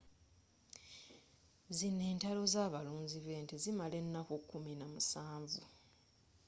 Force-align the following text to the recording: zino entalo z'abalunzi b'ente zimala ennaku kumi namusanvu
zino 1.77 2.03
entalo 2.11 2.43
z'abalunzi 2.53 3.17
b'ente 3.25 3.55
zimala 3.63 3.95
ennaku 4.03 4.35
kumi 4.49 4.73
namusanvu 4.75 5.61